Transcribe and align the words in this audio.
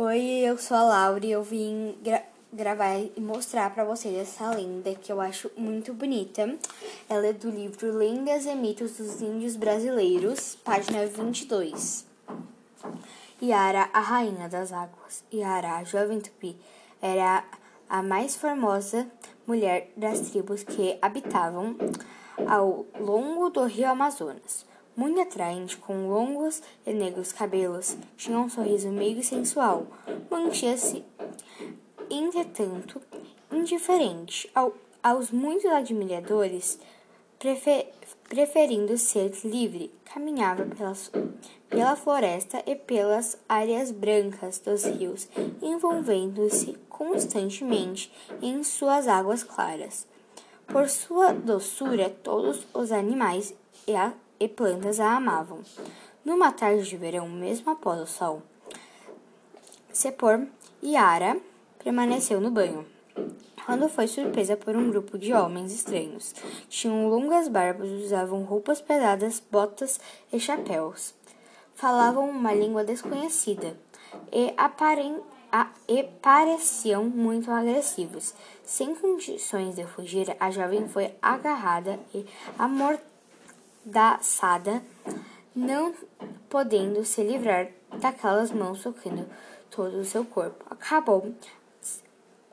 Oi, 0.00 0.20
eu 0.20 0.56
sou 0.56 0.76
a 0.76 0.82
Laura 0.84 1.26
e 1.26 1.32
eu 1.32 1.42
vim 1.42 1.98
gra 2.04 2.22
gravar 2.52 3.00
e 3.00 3.20
mostrar 3.20 3.68
para 3.74 3.84
vocês 3.84 4.16
essa 4.16 4.48
lenda 4.48 4.94
que 4.94 5.10
eu 5.10 5.20
acho 5.20 5.50
muito 5.56 5.92
bonita. 5.92 6.56
Ela 7.08 7.26
é 7.26 7.32
do 7.32 7.50
livro 7.50 7.92
Lendas 7.98 8.46
e 8.46 8.54
Mitos 8.54 8.96
dos 8.96 9.20
Índios 9.20 9.56
Brasileiros, 9.56 10.54
página 10.62 11.04
22. 11.04 12.06
Yara, 13.42 13.90
a 13.92 13.98
rainha 13.98 14.48
das 14.48 14.72
águas. 14.72 15.24
Yara, 15.34 15.78
a 15.78 15.82
jovem 15.82 16.20
tupi, 16.20 16.56
era 17.02 17.42
a 17.90 18.00
mais 18.00 18.36
formosa 18.36 19.04
mulher 19.48 19.90
das 19.96 20.20
tribos 20.30 20.62
que 20.62 20.96
habitavam 21.02 21.76
ao 22.46 22.86
longo 23.00 23.50
do 23.50 23.64
rio 23.64 23.88
Amazonas 23.88 24.64
muito 24.98 25.20
atraente, 25.20 25.76
com 25.76 26.08
longos 26.08 26.60
e 26.84 26.92
negros 26.92 27.30
cabelos, 27.30 27.96
tinha 28.16 28.36
um 28.36 28.48
sorriso 28.48 28.88
meio 28.88 29.22
sensual. 29.22 29.86
Mantinha-se, 30.28 31.04
entretanto, 32.10 33.00
indiferente 33.52 34.50
ao, 34.52 34.74
aos 35.00 35.30
muitos 35.30 35.66
admiradores, 35.66 36.80
prefer, 37.38 37.92
preferindo 38.28 38.98
ser 38.98 39.30
livre. 39.44 39.92
Caminhava 40.04 40.64
pela, 40.66 40.92
pela 41.68 41.94
floresta 41.94 42.60
e 42.66 42.74
pelas 42.74 43.38
áreas 43.48 43.92
brancas 43.92 44.58
dos 44.58 44.84
rios, 44.84 45.28
envolvendo-se 45.62 46.76
constantemente 46.88 48.12
em 48.42 48.64
suas 48.64 49.06
águas 49.06 49.44
claras. 49.44 50.08
Por 50.66 50.88
sua 50.88 51.32
doçura, 51.32 52.10
todos 52.10 52.66
os 52.74 52.90
animais 52.90 53.54
e 53.86 53.94
a 53.94 54.12
e 54.40 54.48
plantas 54.48 55.00
a 55.00 55.16
amavam. 55.16 55.60
Numa 56.24 56.52
tarde 56.52 56.88
de 56.88 56.96
verão, 56.96 57.28
mesmo 57.28 57.70
após 57.70 58.00
o 58.00 58.06
sol 58.06 58.42
se 59.98 60.12
pôr, 60.12 60.46
Yara 60.80 61.36
permaneceu 61.82 62.40
no 62.40 62.52
banho. 62.52 62.86
Quando 63.66 63.88
foi 63.88 64.06
surpresa 64.06 64.56
por 64.56 64.76
um 64.76 64.90
grupo 64.90 65.18
de 65.18 65.34
homens 65.34 65.72
estranhos. 65.72 66.36
Tinham 66.68 67.08
longas 67.08 67.48
barbas, 67.48 67.90
usavam 67.90 68.44
roupas 68.44 68.80
pesadas, 68.80 69.42
botas 69.50 69.98
e 70.32 70.38
chapéus. 70.38 71.12
Falavam 71.74 72.30
uma 72.30 72.54
língua 72.54 72.84
desconhecida 72.84 73.76
e, 74.30 74.54
aparem, 74.56 75.20
a, 75.50 75.68
e 75.88 76.04
pareciam 76.22 77.04
muito 77.04 77.50
agressivos. 77.50 78.34
Sem 78.62 78.94
condições 78.94 79.74
de 79.74 79.84
fugir, 79.84 80.36
a 80.38 80.48
jovem 80.52 80.88
foi 80.88 81.12
agarrada 81.20 81.98
e 82.14 82.24
amortecida 82.56 83.17
da 83.88 84.18
Sada, 84.20 84.82
não 85.54 85.94
podendo 86.48 87.04
se 87.04 87.22
livrar 87.22 87.68
daquelas 87.98 88.50
mãos 88.50 88.82
tocando 88.82 89.26
todo 89.70 89.98
o 89.98 90.04
seu 90.04 90.24
corpo. 90.24 90.64
Acabou 90.70 91.34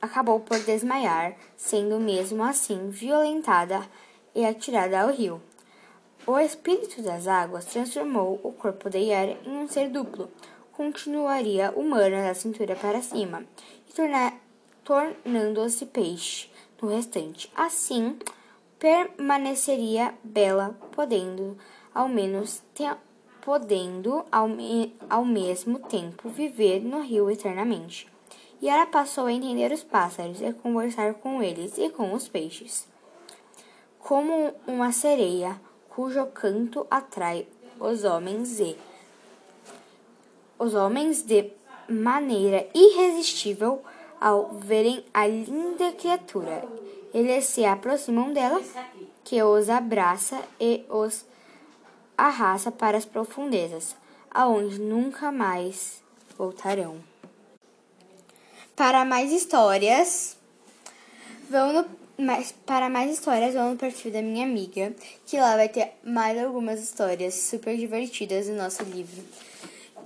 acabou 0.00 0.40
por 0.40 0.58
desmaiar, 0.58 1.36
sendo 1.56 1.98
mesmo 2.00 2.42
assim 2.42 2.90
violentada 2.90 3.80
e 4.34 4.44
atirada 4.44 5.00
ao 5.00 5.12
rio. 5.12 5.40
O 6.26 6.38
espírito 6.38 7.00
das 7.02 7.26
águas 7.26 7.64
transformou 7.66 8.40
o 8.42 8.52
corpo 8.52 8.90
de 8.90 8.98
Yara 8.98 9.38
em 9.46 9.56
um 9.56 9.68
ser 9.68 9.88
duplo. 9.88 10.28
Continuaria 10.72 11.72
humana 11.76 12.22
da 12.24 12.34
cintura 12.34 12.74
para 12.74 13.00
cima 13.00 13.44
e 13.88 13.92
tornando-se 14.84 15.86
peixe 15.86 16.50
no 16.80 16.88
restante. 16.88 17.50
Assim, 17.54 18.18
permaneceria 18.82 20.12
bela, 20.24 20.76
podendo 20.90 21.56
ao 21.94 22.08
menos 22.08 22.60
podendo 23.40 24.24
ao, 24.30 24.48
ao 25.08 25.24
mesmo 25.24 25.78
tempo 25.78 26.28
viver 26.28 26.82
no 26.82 27.00
rio 27.00 27.30
eternamente. 27.30 28.08
E 28.60 28.68
ela 28.68 28.84
passou 28.86 29.26
a 29.26 29.32
entender 29.32 29.70
os 29.70 29.84
pássaros 29.84 30.42
e 30.42 30.52
conversar 30.52 31.14
com 31.14 31.40
eles 31.40 31.78
e 31.78 31.90
com 31.90 32.12
os 32.12 32.26
peixes, 32.26 32.88
como 34.00 34.52
uma 34.66 34.90
sereia 34.90 35.60
cujo 35.88 36.26
canto 36.26 36.84
atrai 36.90 37.46
os 37.78 38.02
homens 38.02 38.58
e 38.58 38.76
os 40.58 40.74
homens 40.74 41.22
de 41.22 41.52
maneira 41.88 42.68
irresistível 42.74 43.80
ao 44.22 44.52
verem 44.52 45.04
a 45.12 45.26
linda 45.26 45.90
criatura 45.92 46.62
eles 47.12 47.44
se 47.46 47.64
aproximam 47.64 48.32
dela, 48.32 48.62
que 49.24 49.42
os 49.42 49.68
abraça 49.68 50.40
e 50.60 50.84
os 50.88 51.26
arrasta 52.16 52.70
para 52.70 52.96
as 52.96 53.04
profundezas, 53.04 53.96
aonde 54.30 54.80
nunca 54.80 55.30
mais 55.30 56.02
voltarão. 56.38 56.96
Para 58.74 59.04
mais 59.04 59.30
histórias, 59.32 60.36
vão 61.50 61.72
no 61.72 62.02
mas 62.16 62.52
para 62.64 62.88
mais 62.88 63.10
histórias, 63.10 63.54
vão 63.54 63.70
no 63.70 63.76
perfil 63.76 64.12
da 64.12 64.22
minha 64.22 64.46
amiga, 64.46 64.94
que 65.26 65.38
lá 65.38 65.56
vai 65.56 65.68
ter 65.68 65.92
mais 66.04 66.38
algumas 66.38 66.80
histórias 66.80 67.34
super 67.34 67.76
divertidas 67.76 68.46
do 68.46 68.52
nosso 68.52 68.84
livro, 68.84 69.24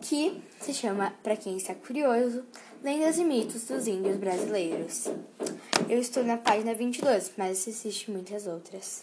que 0.00 0.40
se 0.60 0.72
chama, 0.72 1.12
para 1.22 1.36
quem 1.36 1.56
está 1.56 1.74
curioso, 1.74 2.42
Lendas 2.86 3.18
e 3.18 3.24
Mitos 3.24 3.64
dos 3.64 3.88
Índios 3.88 4.16
Brasileiros. 4.16 5.08
Eu 5.88 5.98
estou 5.98 6.22
na 6.22 6.36
página 6.36 6.72
22, 6.72 7.32
mas 7.36 7.66
existe 7.66 8.12
muitas 8.12 8.46
outras. 8.46 9.02